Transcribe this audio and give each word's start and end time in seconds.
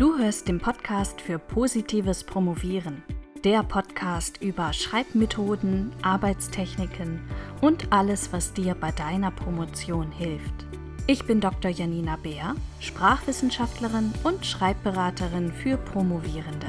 Du 0.00 0.16
hörst 0.16 0.48
den 0.48 0.58
Podcast 0.58 1.20
für 1.20 1.38
positives 1.38 2.24
Promovieren. 2.24 3.02
Der 3.44 3.62
Podcast 3.62 4.40
über 4.40 4.72
Schreibmethoden, 4.72 5.92
Arbeitstechniken 6.00 7.20
und 7.60 7.92
alles, 7.92 8.32
was 8.32 8.54
dir 8.54 8.74
bei 8.74 8.92
deiner 8.92 9.30
Promotion 9.30 10.10
hilft. 10.10 10.54
Ich 11.06 11.26
bin 11.26 11.42
Dr. 11.42 11.70
Janina 11.70 12.16
Beer, 12.16 12.54
Sprachwissenschaftlerin 12.80 14.14
und 14.24 14.46
Schreibberaterin 14.46 15.52
für 15.52 15.76
Promovierende. 15.76 16.68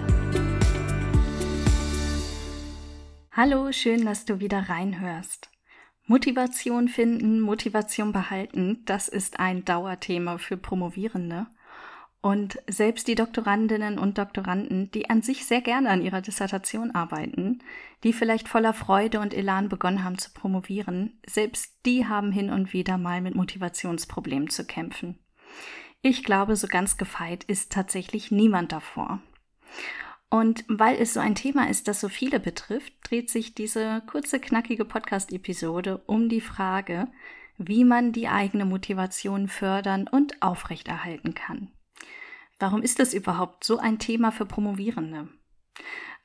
Hallo, 3.31 3.71
schön, 3.71 4.03
dass 4.03 4.25
du 4.25 4.41
wieder 4.41 4.67
reinhörst. 4.67 5.49
Motivation 6.05 6.89
finden, 6.89 7.39
Motivation 7.39 8.11
behalten, 8.11 8.81
das 8.84 9.07
ist 9.07 9.39
ein 9.39 9.63
Dauerthema 9.63 10.38
für 10.38 10.57
Promovierende. 10.57 11.48
Und 12.21 12.59
selbst 12.67 13.07
die 13.07 13.16
Doktorandinnen 13.16 13.98
und 13.98 14.20
Doktoranden, 14.20 14.91
die 14.91 15.09
an 15.09 15.23
sich 15.23 15.45
sehr 15.45 15.61
gerne 15.61 15.89
an 15.89 16.03
ihrer 16.03 16.21
Dissertation 16.21 16.91
arbeiten, 16.91 17.63
die 18.03 18.13
vielleicht 18.13 18.47
voller 18.47 18.73
Freude 18.73 19.20
und 19.20 19.34
Elan 19.34 19.70
begonnen 19.70 20.03
haben 20.03 20.20
zu 20.20 20.31
promovieren, 20.31 21.20
selbst 21.27 21.73
die 21.88 22.05
haben 22.07 22.31
hin 22.31 22.52
und 22.52 22.73
wieder 22.73 22.99
mal 22.99 23.21
mit 23.21 23.34
Motivationsproblemen 23.34 24.49
zu 24.49 24.66
kämpfen. 24.66 25.17
Ich 26.03 26.23
glaube, 26.23 26.55
so 26.55 26.67
ganz 26.67 26.97
gefeit 26.97 27.44
ist 27.44 27.71
tatsächlich 27.71 28.30
niemand 28.30 28.72
davor. 28.72 29.19
Und 30.30 30.63
weil 30.67 30.95
es 30.97 31.13
so 31.16 31.19
ein 31.19 31.35
Thema 31.35 31.69
ist, 31.69 31.88
das 31.88 31.99
so 31.99 32.08
viele 32.08 32.39
betrifft, 32.39 32.94
dreht 33.03 33.30
sich 33.30 33.55
diese 33.55 34.02
kurze, 34.05 34.39
knackige 34.39 34.85
Podcast-Episode 34.85 35.97
um 36.05 36.30
die 36.30 36.39
Frage, 36.39 37.08
wie 37.58 37.83
man 37.83 38.11
die 38.11 38.27
eigene 38.27 38.66
Motivation 38.66 39.47
fördern 39.47 40.08
und 40.08 40.41
aufrechterhalten 40.41 41.33
kann. 41.33 41.72
Warum 42.61 42.83
ist 42.83 42.99
das 42.99 43.15
überhaupt 43.15 43.63
so 43.63 43.80
ein 43.80 43.97
Thema 43.97 44.31
für 44.31 44.45
Promovierende? 44.45 45.27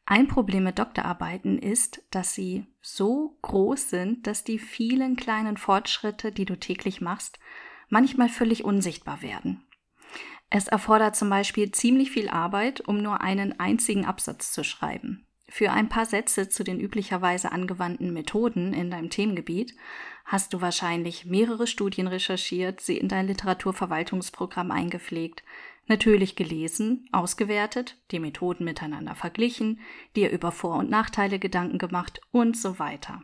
Ein 0.05 0.29
Problem 0.29 0.65
mit 0.65 0.79
Doktorarbeiten 0.79 1.59
ist, 1.59 2.03
dass 2.11 2.35
sie 2.35 2.67
so 2.83 3.39
groß 3.41 3.89
sind, 3.89 4.27
dass 4.27 4.45
die 4.45 4.59
vielen 4.59 5.17
kleinen 5.17 5.57
Fortschritte, 5.57 6.33
die 6.33 6.45
du 6.45 6.59
täglich 6.59 7.01
machst, 7.01 7.39
manchmal 7.89 8.29
völlig 8.29 8.65
unsichtbar 8.65 9.23
werden. 9.23 9.67
Es 10.51 10.69
erfordert 10.69 11.17
zum 11.17 11.31
Beispiel 11.31 11.73
ziemlich 11.73 12.11
viel 12.11 12.29
Arbeit, 12.29 12.87
um 12.87 12.99
nur 12.99 13.23
einen 13.23 13.59
einzigen 13.59 14.05
Absatz 14.05 14.53
zu 14.53 14.63
schreiben. 14.63 15.27
Für 15.49 15.73
ein 15.73 15.89
paar 15.89 16.05
Sätze 16.05 16.51
zu 16.51 16.65
den 16.65 16.79
üblicherweise 16.81 17.51
angewandten 17.51 18.13
Methoden 18.13 18.75
in 18.75 18.91
deinem 18.91 19.09
Themengebiet 19.09 19.75
hast 20.27 20.53
du 20.53 20.61
wahrscheinlich 20.61 21.25
mehrere 21.25 21.67
Studien 21.67 22.09
recherchiert, 22.09 22.81
sie 22.81 22.99
in 22.99 23.09
dein 23.09 23.29
Literaturverwaltungsprogramm 23.29 24.73
eingepflegt, 24.73 25.45
natürlich 25.87 26.35
gelesen, 26.35 27.09
ausgewertet, 27.13 27.97
die 28.11 28.19
Methoden 28.19 28.65
miteinander 28.65 29.15
verglichen, 29.15 29.81
dir 30.17 30.31
über 30.31 30.51
Vor- 30.51 30.77
und 30.77 30.91
Nachteile 30.91 31.39
Gedanken 31.39 31.79
gemacht 31.79 32.21
und 32.33 32.57
so 32.57 32.81
weiter. 32.81 33.23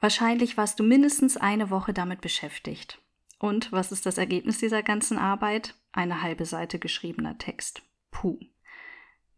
Wahrscheinlich 0.00 0.56
warst 0.56 0.78
du 0.78 0.84
mindestens 0.84 1.36
eine 1.36 1.70
Woche 1.70 1.92
damit 1.92 2.20
beschäftigt. 2.20 3.00
Und 3.38 3.72
was 3.72 3.92
ist 3.92 4.06
das 4.06 4.16
Ergebnis 4.16 4.58
dieser 4.58 4.82
ganzen 4.82 5.18
Arbeit? 5.18 5.74
Eine 5.92 6.22
halbe 6.22 6.44
Seite 6.44 6.78
geschriebener 6.78 7.36
Text. 7.36 7.82
Puh. 8.10 8.38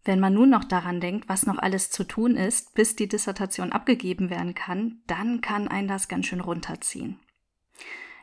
Wenn 0.09 0.21
man 0.21 0.33
nun 0.33 0.49
noch 0.49 0.65
daran 0.65 1.03
denkt, 1.03 1.29
was 1.29 1.45
noch 1.45 1.59
alles 1.59 1.91
zu 1.91 2.03
tun 2.03 2.35
ist, 2.35 2.73
bis 2.73 2.97
die 2.97 3.09
Dissertation 3.09 3.73
abgegeben 3.73 4.31
werden 4.31 4.55
kann, 4.55 5.03
dann 5.07 5.43
kann 5.43 5.69
ein 5.69 5.87
das 5.87 6.09
ganz 6.09 6.25
schön 6.25 6.41
runterziehen. 6.41 7.21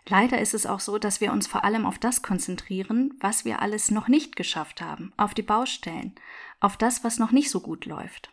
Leider 0.07 0.39
ist 0.41 0.55
es 0.55 0.65
auch 0.65 0.79
so, 0.79 0.97
dass 0.97 1.21
wir 1.21 1.31
uns 1.31 1.45
vor 1.45 1.63
allem 1.63 1.85
auf 1.85 1.99
das 1.99 2.23
konzentrieren, 2.23 3.13
was 3.19 3.45
wir 3.45 3.61
alles 3.61 3.91
noch 3.91 4.07
nicht 4.07 4.35
geschafft 4.35 4.81
haben, 4.81 5.13
auf 5.15 5.35
die 5.35 5.43
Baustellen, 5.43 6.15
auf 6.59 6.75
das, 6.75 7.03
was 7.03 7.19
noch 7.19 7.29
nicht 7.29 7.51
so 7.51 7.61
gut 7.61 7.85
läuft. 7.85 8.31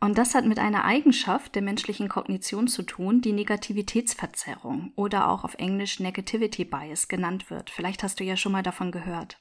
Und 0.00 0.16
das 0.16 0.34
hat 0.34 0.46
mit 0.46 0.58
einer 0.58 0.86
Eigenschaft 0.86 1.54
der 1.54 1.60
menschlichen 1.60 2.08
Kognition 2.08 2.66
zu 2.66 2.82
tun, 2.82 3.20
die 3.20 3.34
Negativitätsverzerrung 3.34 4.94
oder 4.96 5.28
auch 5.28 5.44
auf 5.44 5.52
Englisch 5.56 6.00
Negativity 6.00 6.64
Bias 6.64 7.08
genannt 7.08 7.50
wird. 7.50 7.68
Vielleicht 7.68 8.02
hast 8.02 8.20
du 8.20 8.24
ja 8.24 8.38
schon 8.38 8.52
mal 8.52 8.62
davon 8.62 8.90
gehört. 8.90 9.38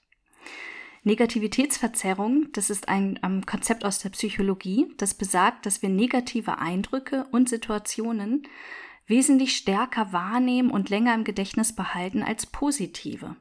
Negativitätsverzerrung, 1.07 2.51
das 2.53 2.69
ist 2.69 2.87
ein 2.87 3.19
um, 3.23 3.45
Konzept 3.45 3.83
aus 3.83 3.99
der 3.99 4.09
Psychologie, 4.09 4.93
das 4.97 5.15
besagt, 5.15 5.65
dass 5.65 5.81
wir 5.81 5.89
negative 5.89 6.59
Eindrücke 6.59 7.25
und 7.31 7.49
Situationen 7.49 8.43
wesentlich 9.07 9.55
stärker 9.55 10.13
wahrnehmen 10.13 10.69
und 10.69 10.89
länger 10.89 11.15
im 11.15 11.23
Gedächtnis 11.23 11.75
behalten 11.75 12.21
als 12.21 12.45
positive. 12.45 13.35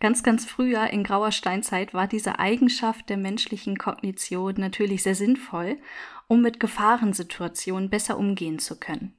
Ganz, 0.00 0.22
ganz 0.22 0.44
früher 0.44 0.88
in 0.90 1.04
grauer 1.04 1.32
Steinzeit 1.32 1.94
war 1.94 2.06
diese 2.06 2.38
Eigenschaft 2.38 3.08
der 3.08 3.16
menschlichen 3.16 3.78
Kognition 3.78 4.54
natürlich 4.58 5.02
sehr 5.02 5.14
sinnvoll, 5.14 5.78
um 6.26 6.42
mit 6.42 6.60
Gefahrensituationen 6.60 7.88
besser 7.88 8.18
umgehen 8.18 8.58
zu 8.58 8.78
können. 8.78 9.14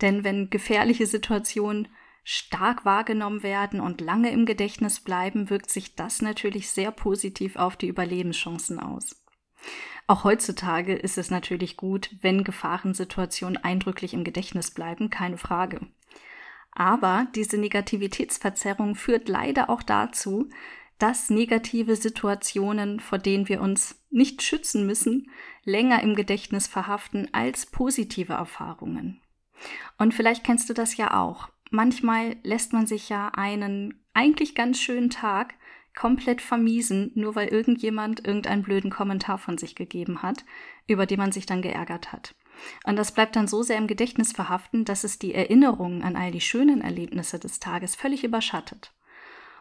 Denn 0.00 0.24
wenn 0.24 0.48
gefährliche 0.48 1.06
Situationen 1.06 1.88
stark 2.30 2.84
wahrgenommen 2.84 3.42
werden 3.42 3.80
und 3.80 4.02
lange 4.02 4.30
im 4.30 4.44
Gedächtnis 4.44 5.00
bleiben, 5.00 5.48
wirkt 5.48 5.70
sich 5.70 5.94
das 5.94 6.20
natürlich 6.20 6.68
sehr 6.68 6.90
positiv 6.90 7.56
auf 7.56 7.74
die 7.74 7.88
Überlebenschancen 7.88 8.78
aus. 8.78 9.16
Auch 10.06 10.24
heutzutage 10.24 10.94
ist 10.94 11.16
es 11.16 11.30
natürlich 11.30 11.78
gut, 11.78 12.10
wenn 12.20 12.44
Gefahrensituationen 12.44 13.56
eindrücklich 13.56 14.12
im 14.12 14.24
Gedächtnis 14.24 14.70
bleiben, 14.70 15.08
keine 15.08 15.38
Frage. 15.38 15.80
Aber 16.70 17.28
diese 17.34 17.56
Negativitätsverzerrung 17.56 18.94
führt 18.94 19.30
leider 19.30 19.70
auch 19.70 19.82
dazu, 19.82 20.50
dass 20.98 21.30
negative 21.30 21.96
Situationen, 21.96 23.00
vor 23.00 23.16
denen 23.16 23.48
wir 23.48 23.62
uns 23.62 24.04
nicht 24.10 24.42
schützen 24.42 24.84
müssen, 24.84 25.30
länger 25.64 26.02
im 26.02 26.14
Gedächtnis 26.14 26.66
verhaften 26.66 27.32
als 27.32 27.64
positive 27.64 28.34
Erfahrungen. 28.34 29.22
Und 29.96 30.12
vielleicht 30.12 30.44
kennst 30.44 30.68
du 30.68 30.74
das 30.74 30.98
ja 30.98 31.18
auch. 31.18 31.48
Manchmal 31.70 32.36
lässt 32.42 32.72
man 32.72 32.86
sich 32.86 33.08
ja 33.08 33.28
einen 33.28 34.02
eigentlich 34.14 34.54
ganz 34.54 34.80
schönen 34.80 35.10
Tag 35.10 35.54
komplett 35.94 36.40
vermiesen, 36.40 37.10
nur 37.14 37.34
weil 37.34 37.48
irgendjemand 37.48 38.24
irgendeinen 38.26 38.62
blöden 38.62 38.90
Kommentar 38.90 39.38
von 39.38 39.58
sich 39.58 39.74
gegeben 39.74 40.22
hat, 40.22 40.44
über 40.86 41.06
den 41.06 41.18
man 41.18 41.32
sich 41.32 41.46
dann 41.46 41.62
geärgert 41.62 42.12
hat. 42.12 42.34
Und 42.84 42.96
das 42.96 43.12
bleibt 43.12 43.36
dann 43.36 43.48
so 43.48 43.62
sehr 43.62 43.78
im 43.78 43.86
Gedächtnis 43.86 44.32
verhaften, 44.32 44.84
dass 44.84 45.04
es 45.04 45.18
die 45.18 45.34
Erinnerungen 45.34 46.02
an 46.02 46.16
all 46.16 46.30
die 46.30 46.40
schönen 46.40 46.80
Erlebnisse 46.80 47.38
des 47.38 47.60
Tages 47.60 47.94
völlig 47.94 48.24
überschattet. 48.24 48.94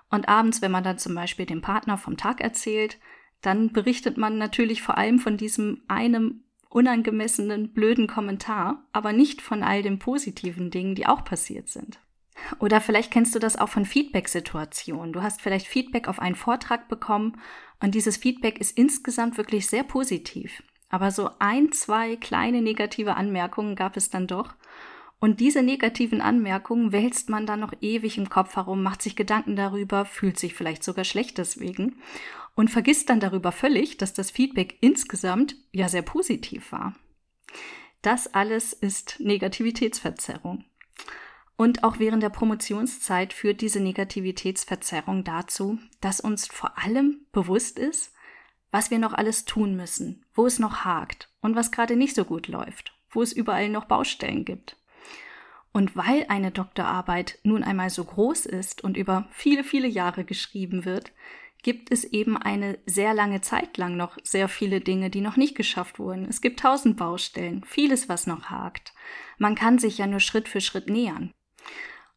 Und 0.10 0.30
abends, 0.30 0.62
wenn 0.62 0.72
man 0.72 0.84
dann 0.84 0.98
zum 0.98 1.14
Beispiel 1.16 1.46
dem 1.46 1.62
Partner 1.62 1.98
vom 1.98 2.18
Tag 2.18 2.40
erzählt, 2.42 3.00
dann 3.42 3.72
berichtet 3.72 4.18
man 4.18 4.38
natürlich 4.38 4.82
vor 4.82 4.98
allem 4.98 5.20
von 5.20 5.38
diesem 5.38 5.84
einem 5.88 6.44
unangemessenen, 6.70 7.74
blöden 7.74 8.08
Kommentar, 8.08 8.84
aber 8.94 9.14
nicht 9.14 9.42
von 9.42 9.64
all 9.64 9.82
den 9.82 10.00
positiven 10.00 10.72
Dingen, 10.72 10.96
die 10.96 11.08
auch 11.08 11.24
passiert 11.24 11.70
sind. 11.70 12.00
Oder 12.60 12.82
vielleicht 12.82 13.12
kennst 13.12 13.34
du 13.36 13.40
das 13.40 13.58
auch 13.58 13.70
von 13.70 13.86
Feedback-Situationen. 13.86 15.14
Du 15.14 15.22
hast 15.22 15.42
vielleicht 15.42 15.68
Feedback 15.68 16.08
auf 16.08 16.20
einen 16.20 16.36
Vortrag 16.36 16.88
bekommen 16.88 17.42
und 17.82 17.96
dieses 17.96 18.18
Feedback 18.18 18.60
ist 18.60 18.78
insgesamt 18.78 19.38
wirklich 19.38 19.68
sehr 19.68 19.84
positiv. 19.84 20.64
Aber 20.90 21.12
so 21.12 21.30
ein, 21.40 21.72
zwei 21.72 22.16
kleine 22.16 22.62
negative 22.62 23.16
Anmerkungen 23.16 23.76
gab 23.76 23.98
es 23.98 24.10
dann 24.10 24.28
doch. 24.28 24.56
Und 25.20 25.40
diese 25.40 25.64
negativen 25.64 26.22
Anmerkungen 26.22 26.92
wälzt 26.92 27.30
man 27.30 27.48
dann 27.48 27.60
noch 27.60 27.74
ewig 27.82 28.18
im 28.18 28.30
Kopf 28.30 28.56
herum, 28.56 28.84
macht 28.84 29.02
sich 29.02 29.16
Gedanken 29.16 29.56
darüber, 29.56 30.06
fühlt 30.06 30.38
sich 30.38 30.54
vielleicht 30.54 30.84
sogar 30.84 31.06
schlecht 31.06 31.40
deswegen 31.40 31.96
und 32.56 32.70
vergisst 32.70 33.10
dann 33.10 33.20
darüber 33.20 33.52
völlig, 33.52 33.98
dass 33.98 34.14
das 34.14 34.30
Feedback 34.30 34.78
insgesamt 34.82 35.56
ja 35.72 35.90
sehr 35.90 36.04
positiv 36.04 36.72
war. 36.72 36.96
Das 38.02 38.34
alles 38.34 38.74
ist 38.74 39.20
Negativitätsverzerrung. 39.20 40.64
Und 41.56 41.84
auch 41.84 41.98
während 41.98 42.22
der 42.22 42.30
Promotionszeit 42.30 43.34
führt 43.34 43.62
diese 43.62 43.80
Negativitätsverzerrung 43.80 45.24
dazu, 45.24 45.80
dass 46.02 46.20
uns 46.20 46.48
vor 46.48 46.78
allem 46.78 47.26
bewusst 47.32 47.80
ist, 47.80 48.14
was 48.70 48.92
wir 48.92 49.00
noch 49.00 49.14
alles 49.14 49.46
tun 49.46 49.76
müssen, 49.76 50.24
wo 50.36 50.46
es 50.46 50.60
noch 50.60 50.86
hakt 50.86 51.30
und 51.42 51.56
was 51.56 51.72
gerade 51.72 51.96
nicht 51.96 52.16
so 52.16 52.26
gut 52.26 52.48
läuft, 52.48 52.96
wo 53.10 53.24
es 53.24 53.34
überall 53.34 53.70
noch 53.70 53.86
Baustellen 53.86 54.46
gibt. 54.46 54.78
Und 55.78 55.96
weil 55.96 56.26
eine 56.28 56.50
Doktorarbeit 56.50 57.38
nun 57.44 57.64
einmal 57.64 57.92
so 57.92 58.04
groß 58.04 58.48
ist 58.48 58.84
und 58.84 58.98
über 58.98 59.28
viele, 59.30 59.64
viele 59.64 59.88
Jahre 59.88 60.26
geschrieben 60.26 60.86
wird, 60.86 61.12
gibt 61.62 61.92
es 61.92 62.04
eben 62.04 62.36
eine 62.36 62.80
sehr 62.88 63.14
lange 63.14 63.42
Zeit 63.42 63.78
lang 63.78 63.96
noch 63.96 64.18
sehr 64.24 64.50
viele 64.50 64.82
Dinge, 64.82 65.12
die 65.12 65.22
noch 65.22 65.38
nicht 65.38 65.54
geschafft 65.54 66.00
wurden. 66.00 66.26
Es 66.28 66.42
gibt 66.42 66.62
tausend 66.62 66.98
Baustellen, 66.98 67.64
vieles, 67.64 68.10
was 68.10 68.26
noch 68.26 68.46
hakt. 68.46 68.92
Man 69.38 69.54
kann 69.54 69.78
sich 69.78 70.00
ja 70.00 70.08
nur 70.08 70.20
Schritt 70.20 70.50
für 70.50 70.62
Schritt 70.62 70.90
nähern. 70.90 71.32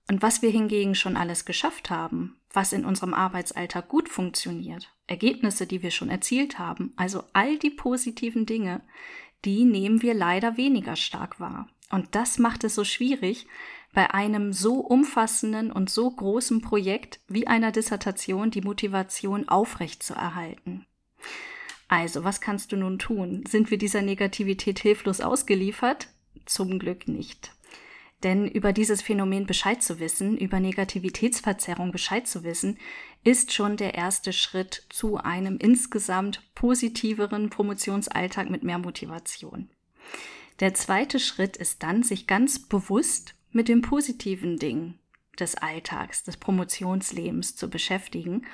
Und 0.09 0.23
was 0.23 0.41
wir 0.41 0.49
hingegen 0.49 0.95
schon 0.95 1.19
alles 1.19 1.45
geschafft 1.45 1.91
haben, 1.91 2.41
was 2.51 2.73
in 2.73 2.87
unserem 2.87 3.13
Arbeitsalltag 3.13 3.89
gut 3.89 4.09
funktioniert, 4.09 4.91
Ergebnisse, 5.07 5.67
die 5.67 5.83
wir 5.83 5.91
schon 5.91 6.09
erzielt 6.09 6.59
haben, 6.59 6.95
also 6.97 7.25
all 7.35 7.59
die 7.59 7.69
positiven 7.69 8.47
Dinge, 8.47 8.81
die 9.45 9.67
nehmen 9.67 10.01
wir 10.01 10.15
leider 10.15 10.57
weniger 10.57 10.97
stark 10.97 11.41
wahr. 11.41 11.69
Und 11.91 12.15
das 12.15 12.39
macht 12.39 12.65
es 12.65 12.75
so 12.75 12.85
schwierig, 12.85 13.47
bei 13.93 14.15
einem 14.15 14.53
so 14.53 14.75
umfassenden 14.77 15.73
und 15.73 15.91
so 15.91 16.11
großen 16.11 16.63
Projekt 16.63 17.21
wie 17.29 17.47
einer 17.47 17.73
Dissertation 17.73 18.51
die 18.51 18.61
Motivation 18.61 19.49
aufrechtzuerhalten. 19.49 20.87
Also, 21.89 22.23
was 22.23 22.41
kannst 22.41 22.71
du 22.71 22.77
nun 22.77 23.01
tun? 23.01 23.45
Sind 23.49 23.73
wir 23.73 23.79
dieser 23.79 24.03
Negativität 24.03 24.79
hilflos 24.79 25.21
ausgeliefert? 25.21 26.09
Zum 26.47 26.79
Glück 26.79 27.09
nicht. 27.09 27.51
Denn 28.23 28.47
über 28.47 28.73
dieses 28.73 29.03
Phänomen 29.03 29.47
Bescheid 29.47 29.83
zu 29.83 29.99
wissen, 29.99 30.37
über 30.37 30.61
Negativitätsverzerrung 30.61 31.91
Bescheid 31.91 32.29
zu 32.29 32.45
wissen, 32.45 32.79
ist 33.25 33.53
schon 33.53 33.77
der 33.77 33.95
erste 33.95 34.33
Schritt 34.33 34.87
zu 34.91 35.17
einem 35.17 35.57
insgesamt 35.57 36.43
positiveren 36.55 37.51
Promotionsalltag 37.51 38.51
mit 38.51 38.63
mehr 38.63 38.79
Motivation. 38.79 39.71
Der 40.61 40.75
zweite 40.75 41.19
Schritt 41.19 41.57
ist 41.57 41.83
dann, 41.83 42.03
sich 42.03 42.27
ganz 42.27 42.59
bewusst 42.59 43.35
mit 43.51 43.69
den 43.69 43.81
positiven 43.81 44.59
Dingen 44.59 44.99
des 45.39 45.55
Alltags, 45.55 46.23
des 46.23 46.37
Promotionslebens 46.37 47.57
zu 47.57 47.71
beschäftigen, 47.71 48.47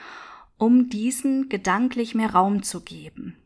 um 0.56 0.88
diesen 0.88 1.49
gedanklich 1.49 2.14
mehr 2.14 2.31
Raum 2.31 2.62
zu 2.62 2.81
geben. 2.81 3.37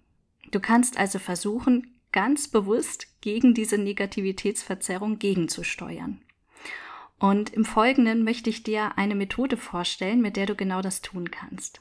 Du 0.50 0.60
kannst 0.60 0.98
also 0.98 1.18
versuchen, 1.18 1.94
ganz 2.12 2.48
bewusst 2.48 3.06
gegen 3.20 3.54
diese 3.54 3.78
Negativitätsverzerrung 3.78 5.18
gegenzusteuern. 5.18 6.20
Und 7.18 7.50
im 7.50 7.64
Folgenden 7.64 8.24
möchte 8.24 8.50
ich 8.50 8.62
dir 8.62 8.98
eine 8.98 9.14
Methode 9.14 9.56
vorstellen, 9.56 10.20
mit 10.20 10.36
der 10.36 10.46
du 10.46 10.54
genau 10.54 10.82
das 10.82 11.02
tun 11.02 11.30
kannst. 11.30 11.80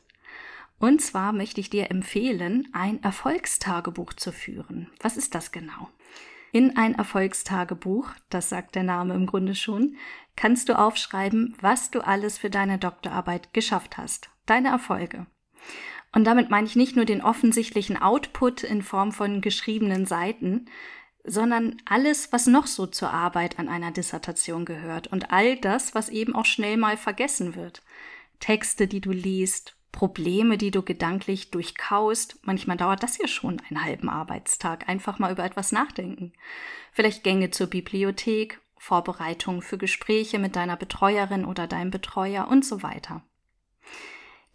Und 0.79 1.01
zwar 1.01 1.33
möchte 1.33 1.59
ich 1.59 1.69
dir 1.69 1.91
empfehlen, 1.91 2.69
ein 2.71 3.03
Erfolgstagebuch 3.03 4.13
zu 4.13 4.31
führen. 4.31 4.89
Was 5.01 5.17
ist 5.17 5.35
das 5.35 5.51
genau? 5.51 5.89
In 6.51 6.77
ein 6.77 6.95
Erfolgstagebuch, 6.95 8.09
das 8.29 8.49
sagt 8.49 8.75
der 8.75 8.83
Name 8.83 9.13
im 9.13 9.25
Grunde 9.25 9.55
schon, 9.55 9.95
kannst 10.35 10.69
du 10.69 10.77
aufschreiben, 10.77 11.55
was 11.61 11.91
du 11.91 11.99
alles 12.01 12.37
für 12.37 12.49
deine 12.49 12.77
Doktorarbeit 12.77 13.53
geschafft 13.53 13.97
hast, 13.97 14.29
deine 14.45 14.69
Erfolge. 14.69 15.27
Und 16.11 16.23
damit 16.25 16.49
meine 16.49 16.65
ich 16.65 16.75
nicht 16.75 16.95
nur 16.95 17.05
den 17.05 17.21
offensichtlichen 17.21 17.97
Output 17.97 18.63
in 18.63 18.81
Form 18.81 19.11
von 19.11 19.41
geschriebenen 19.41 20.05
Seiten, 20.05 20.65
sondern 21.23 21.77
alles, 21.85 22.31
was 22.31 22.47
noch 22.47 22.65
so 22.65 22.87
zur 22.87 23.11
Arbeit 23.11 23.59
an 23.59 23.69
einer 23.69 23.91
Dissertation 23.91 24.65
gehört 24.65 25.07
und 25.07 25.31
all 25.31 25.57
das, 25.57 25.93
was 25.93 26.09
eben 26.09 26.33
auch 26.33 26.45
schnell 26.45 26.77
mal 26.77 26.97
vergessen 26.97 27.55
wird. 27.55 27.83
Texte, 28.39 28.87
die 28.87 29.01
du 29.01 29.11
liest, 29.11 29.75
Probleme, 29.91 30.57
die 30.57 30.71
du 30.71 30.83
gedanklich 30.83 31.51
durchkaust. 31.51 32.39
Manchmal 32.43 32.77
dauert 32.77 33.03
das 33.03 33.17
ja 33.17 33.27
schon 33.27 33.61
einen 33.69 33.83
halben 33.83 34.09
Arbeitstag. 34.09 34.87
Einfach 34.87 35.19
mal 35.19 35.31
über 35.31 35.43
etwas 35.43 35.71
nachdenken. 35.71 36.33
Vielleicht 36.91 37.23
Gänge 37.23 37.49
zur 37.49 37.67
Bibliothek, 37.67 38.61
Vorbereitungen 38.77 39.61
für 39.61 39.77
Gespräche 39.77 40.39
mit 40.39 40.55
deiner 40.55 40.77
Betreuerin 40.77 41.45
oder 41.45 41.67
deinem 41.67 41.91
Betreuer 41.91 42.47
und 42.47 42.65
so 42.65 42.81
weiter. 42.81 43.23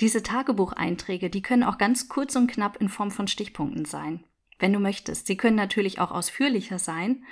Diese 0.00 0.22
Tagebucheinträge, 0.22 1.30
die 1.30 1.42
können 1.42 1.62
auch 1.62 1.78
ganz 1.78 2.08
kurz 2.08 2.34
und 2.34 2.50
knapp 2.50 2.76
in 2.80 2.88
Form 2.88 3.10
von 3.10 3.28
Stichpunkten 3.28 3.84
sein, 3.84 4.24
wenn 4.58 4.72
du 4.72 4.80
möchtest. 4.80 5.26
Sie 5.26 5.36
können 5.36 5.56
natürlich 5.56 6.00
auch 6.00 6.10
ausführlicher 6.10 6.78
sein, 6.78 7.24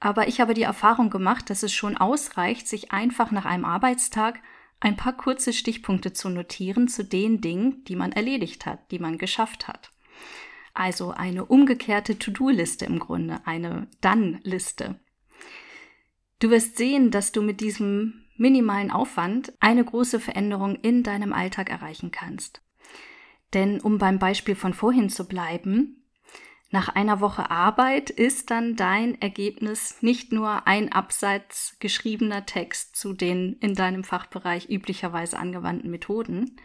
aber 0.00 0.28
ich 0.28 0.40
habe 0.40 0.54
die 0.54 0.62
Erfahrung 0.62 1.10
gemacht, 1.10 1.50
dass 1.50 1.62
es 1.62 1.72
schon 1.72 1.96
ausreicht, 1.96 2.68
sich 2.68 2.92
einfach 2.92 3.30
nach 3.30 3.44
einem 3.44 3.64
Arbeitstag 3.64 4.40
ein 4.80 4.96
paar 4.96 5.16
kurze 5.16 5.52
Stichpunkte 5.52 6.12
zu 6.12 6.28
notieren 6.28 6.88
zu 6.88 7.04
den 7.04 7.40
Dingen, 7.40 7.84
die 7.84 7.96
man 7.96 8.12
erledigt 8.12 8.66
hat, 8.66 8.90
die 8.90 8.98
man 8.98 9.18
geschafft 9.18 9.68
hat. 9.68 9.90
Also 10.74 11.10
eine 11.10 11.46
umgekehrte 11.46 12.18
To-Do-Liste 12.18 12.84
im 12.84 12.98
Grunde, 12.98 13.40
eine 13.46 13.88
Dann-Liste. 14.02 15.00
Du 16.38 16.50
wirst 16.50 16.76
sehen, 16.76 17.10
dass 17.10 17.32
du 17.32 17.40
mit 17.40 17.60
diesem 17.60 18.24
minimalen 18.36 18.90
Aufwand 18.90 19.54
eine 19.60 19.84
große 19.84 20.20
Veränderung 20.20 20.76
in 20.76 21.02
deinem 21.02 21.32
Alltag 21.32 21.70
erreichen 21.70 22.10
kannst. 22.10 22.60
Denn 23.54 23.80
um 23.80 23.96
beim 23.96 24.18
Beispiel 24.18 24.54
von 24.54 24.74
vorhin 24.74 25.08
zu 25.08 25.26
bleiben, 25.26 26.05
nach 26.70 26.88
einer 26.88 27.20
Woche 27.20 27.50
Arbeit 27.50 28.10
ist 28.10 28.50
dann 28.50 28.74
dein 28.74 29.20
Ergebnis 29.20 30.02
nicht 30.02 30.32
nur 30.32 30.66
ein 30.66 30.90
Absatz 30.90 31.76
geschriebener 31.78 32.44
Text 32.44 32.96
zu 32.96 33.12
den 33.12 33.54
in 33.60 33.74
deinem 33.74 34.02
Fachbereich 34.02 34.68
üblicherweise 34.68 35.38
angewandten 35.38 35.90
Methoden, 35.90 36.56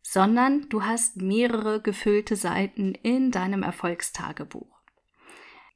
sondern 0.00 0.68
du 0.70 0.84
hast 0.84 1.18
mehrere 1.18 1.82
gefüllte 1.82 2.36
Seiten 2.36 2.94
in 2.94 3.30
deinem 3.30 3.62
Erfolgstagebuch. 3.62 4.78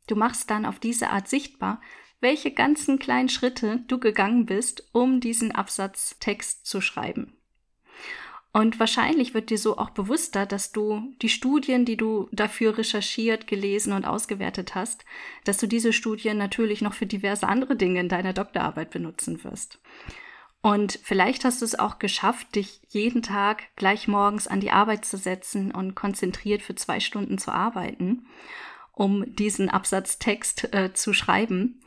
Du 0.06 0.16
machst 0.16 0.50
dann 0.50 0.64
auf 0.64 0.78
diese 0.78 1.10
Art 1.10 1.28
sichtbar, 1.28 1.80
welche 2.20 2.52
ganzen 2.52 2.98
kleinen 2.98 3.28
Schritte 3.28 3.84
du 3.88 3.98
gegangen 3.98 4.46
bist, 4.46 4.88
um 4.92 5.20
diesen 5.20 5.52
Absatztext 5.52 6.64
zu 6.64 6.80
schreiben. 6.80 7.36
Und 8.54 8.78
wahrscheinlich 8.78 9.32
wird 9.32 9.48
dir 9.48 9.56
so 9.56 9.78
auch 9.78 9.90
bewusster, 9.90 10.44
dass 10.44 10.72
du 10.72 11.14
die 11.22 11.30
Studien, 11.30 11.86
die 11.86 11.96
du 11.96 12.28
dafür 12.32 12.76
recherchiert, 12.76 13.46
gelesen 13.46 13.94
und 13.94 14.04
ausgewertet 14.04 14.74
hast, 14.74 15.06
dass 15.44 15.56
du 15.56 15.66
diese 15.66 15.94
Studien 15.94 16.36
natürlich 16.36 16.82
noch 16.82 16.92
für 16.92 17.06
diverse 17.06 17.48
andere 17.48 17.76
Dinge 17.76 18.00
in 18.00 18.10
deiner 18.10 18.34
Doktorarbeit 18.34 18.90
benutzen 18.90 19.42
wirst. 19.42 19.78
Und 20.60 21.00
vielleicht 21.02 21.44
hast 21.44 21.62
du 21.62 21.64
es 21.64 21.78
auch 21.78 21.98
geschafft, 21.98 22.54
dich 22.54 22.80
jeden 22.90 23.22
Tag 23.22 23.64
gleich 23.74 24.06
morgens 24.06 24.46
an 24.46 24.60
die 24.60 24.70
Arbeit 24.70 25.04
zu 25.06 25.16
setzen 25.16 25.72
und 25.72 25.94
konzentriert 25.94 26.62
für 26.62 26.74
zwei 26.74 27.00
Stunden 27.00 27.38
zu 27.38 27.52
arbeiten, 27.52 28.26
um 28.92 29.34
diesen 29.34 29.70
Absatztext 29.70 30.72
äh, 30.74 30.92
zu 30.92 31.14
schreiben. 31.14 31.80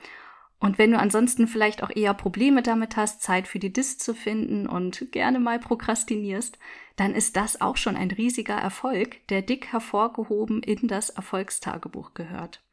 Und 0.66 0.80
wenn 0.80 0.90
du 0.90 0.98
ansonsten 0.98 1.46
vielleicht 1.46 1.84
auch 1.84 1.92
eher 1.96 2.16
Probleme 2.16 2.64
damit 2.64 2.98
hast, 2.98 3.22
Zeit 3.22 3.48
für 3.48 3.60
die 3.60 3.72
Dis 3.72 4.00
zu 4.00 4.16
finden 4.16 4.66
und 4.66 5.12
gerne 5.12 5.40
mal 5.40 5.60
prokrastinierst, 5.60 6.58
dann 6.96 7.14
ist 7.14 7.36
das 7.38 7.62
auch 7.62 7.78
schon 7.78 7.96
ein 7.96 8.10
riesiger 8.10 8.56
Erfolg, 8.56 9.28
der 9.28 9.44
dick 9.44 9.72
hervorgehoben 9.72 10.64
in 10.64 10.88
das 10.88 11.12
Erfolgstagebuch 11.12 12.16
gehört. 12.16 12.64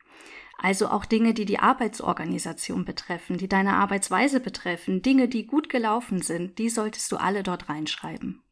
Also 0.57 0.89
auch 0.89 1.05
Dinge, 1.05 1.35
die 1.35 1.45
die 1.45 1.59
Arbeitsorganisation 1.59 2.87
betreffen, 2.87 3.37
die 3.37 3.49
deine 3.49 3.75
Arbeitsweise 3.75 4.41
betreffen, 4.41 5.03
Dinge, 5.03 5.29
die 5.29 5.47
gut 5.47 5.69
gelaufen 5.69 6.23
sind, 6.23 6.59
die 6.59 6.71
solltest 6.71 7.13
du 7.13 7.19
alle 7.19 7.43
dort 7.43 7.69
reinschreiben. 7.69 8.43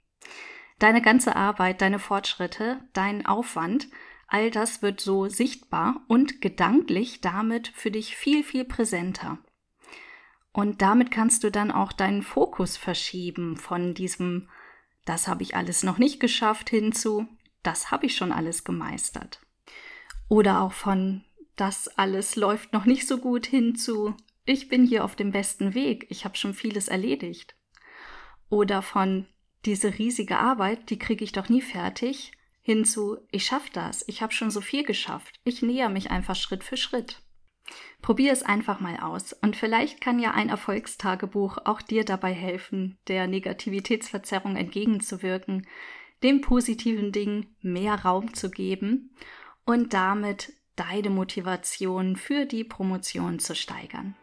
Deine 0.78 1.00
ganze 1.00 1.34
Arbeit, 1.34 1.80
deine 1.80 1.98
Fortschritte, 1.98 2.80
dein 2.92 3.24
Aufwand 3.24 3.88
All 4.32 4.52
das 4.52 4.80
wird 4.80 5.00
so 5.00 5.26
sichtbar 5.26 6.04
und 6.06 6.40
gedanklich 6.40 7.20
damit 7.20 7.66
für 7.66 7.90
dich 7.90 8.14
viel, 8.14 8.44
viel 8.44 8.64
präsenter. 8.64 9.38
Und 10.52 10.82
damit 10.82 11.10
kannst 11.10 11.42
du 11.42 11.50
dann 11.50 11.72
auch 11.72 11.92
deinen 11.92 12.22
Fokus 12.22 12.76
verschieben 12.76 13.56
von 13.56 13.92
diesem, 13.92 14.48
das 15.04 15.26
habe 15.26 15.42
ich 15.42 15.56
alles 15.56 15.82
noch 15.82 15.98
nicht 15.98 16.20
geschafft, 16.20 16.70
hinzu, 16.70 17.26
das 17.64 17.90
habe 17.90 18.06
ich 18.06 18.16
schon 18.16 18.30
alles 18.30 18.62
gemeistert. 18.62 19.40
Oder 20.28 20.60
auch 20.60 20.72
von, 20.72 21.24
das 21.56 21.88
alles 21.98 22.36
läuft 22.36 22.72
noch 22.72 22.84
nicht 22.84 23.08
so 23.08 23.18
gut 23.18 23.46
hinzu, 23.46 24.14
ich 24.44 24.68
bin 24.68 24.86
hier 24.86 25.04
auf 25.04 25.16
dem 25.16 25.32
besten 25.32 25.74
Weg, 25.74 26.06
ich 26.08 26.24
habe 26.24 26.36
schon 26.36 26.54
vieles 26.54 26.86
erledigt. 26.86 27.56
Oder 28.48 28.82
von, 28.82 29.26
diese 29.64 29.98
riesige 29.98 30.38
Arbeit, 30.38 30.88
die 30.90 31.00
kriege 31.00 31.24
ich 31.24 31.32
doch 31.32 31.48
nie 31.48 31.62
fertig, 31.62 32.30
hinzu, 32.62 33.18
ich 33.30 33.44
schaffe 33.44 33.70
das, 33.72 34.04
ich 34.06 34.22
habe 34.22 34.32
schon 34.32 34.50
so 34.50 34.60
viel 34.60 34.84
geschafft, 34.84 35.40
ich 35.44 35.62
näher 35.62 35.88
mich 35.88 36.10
einfach 36.10 36.36
Schritt 36.36 36.64
für 36.64 36.76
Schritt. 36.76 37.22
Probier 38.02 38.32
es 38.32 38.42
einfach 38.42 38.80
mal 38.80 38.98
aus 38.98 39.32
und 39.32 39.56
vielleicht 39.56 40.00
kann 40.00 40.18
ja 40.18 40.32
ein 40.32 40.48
Erfolgstagebuch 40.48 41.58
auch 41.64 41.82
dir 41.82 42.04
dabei 42.04 42.32
helfen, 42.32 42.98
der 43.08 43.26
Negativitätsverzerrung 43.26 44.56
entgegenzuwirken, 44.56 45.66
dem 46.22 46.40
positiven 46.40 47.12
Ding 47.12 47.54
mehr 47.60 47.94
Raum 47.94 48.34
zu 48.34 48.50
geben 48.50 49.14
und 49.64 49.94
damit 49.94 50.52
deine 50.76 51.10
Motivation 51.10 52.16
für 52.16 52.46
die 52.46 52.64
Promotion 52.64 53.38
zu 53.38 53.54
steigern. 53.54 54.16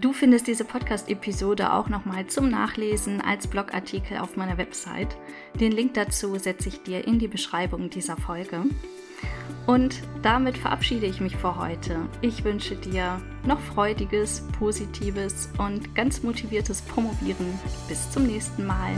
Du 0.00 0.12
findest 0.12 0.48
diese 0.48 0.64
Podcast-Episode 0.64 1.72
auch 1.72 1.88
nochmal 1.88 2.26
zum 2.26 2.50
Nachlesen 2.50 3.20
als 3.20 3.46
Blogartikel 3.46 4.18
auf 4.18 4.36
meiner 4.36 4.58
Website. 4.58 5.16
Den 5.60 5.70
Link 5.70 5.94
dazu 5.94 6.36
setze 6.36 6.68
ich 6.68 6.82
dir 6.82 7.06
in 7.06 7.20
die 7.20 7.28
Beschreibung 7.28 7.90
dieser 7.90 8.16
Folge. 8.16 8.64
Und 9.66 10.02
damit 10.22 10.58
verabschiede 10.58 11.06
ich 11.06 11.20
mich 11.20 11.36
für 11.36 11.56
heute. 11.56 12.00
Ich 12.20 12.44
wünsche 12.44 12.74
dir 12.74 13.20
noch 13.46 13.60
freudiges, 13.60 14.42
positives 14.58 15.48
und 15.58 15.94
ganz 15.94 16.22
motiviertes 16.22 16.82
Promovieren. 16.82 17.58
Bis 17.88 18.10
zum 18.10 18.26
nächsten 18.26 18.66
Mal. 18.66 18.94